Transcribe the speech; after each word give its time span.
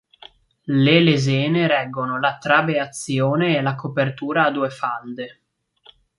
Le 0.63 0.99
lesene 0.99 1.67
reggono 1.67 2.17
la 2.19 2.39
trabeazione 2.39 3.55
e 3.55 3.61
la 3.61 3.75
copertura 3.75 4.45
a 4.45 4.51
due 4.51 4.71
falde. 4.71 5.39